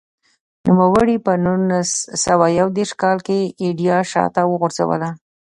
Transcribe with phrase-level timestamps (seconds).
[0.65, 1.91] نوموړي په نولس
[2.25, 5.09] سوه یو دېرش کال کې ایډیا شاته وغورځوله.